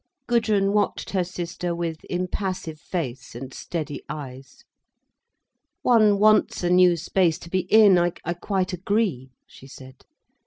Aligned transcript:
Gudrun 0.25 0.73
watched 0.73 1.11
her 1.11 1.23
sister 1.23 1.75
with 1.75 1.97
impassive 2.09 2.79
face 2.79 3.35
and 3.35 3.53
steady 3.53 4.01
eyes. 4.09 4.63
"One 5.83 6.17
wants 6.17 6.63
a 6.63 6.71
new 6.71 6.97
space 6.97 7.37
to 7.37 7.51
be 7.51 7.67
in, 7.71 7.99
I 7.99 8.09
quite 8.33 8.73
agree," 8.73 9.29
she 9.45 9.67
said. 9.67 10.03